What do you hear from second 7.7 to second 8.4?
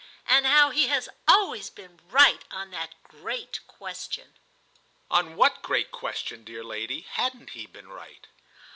right?"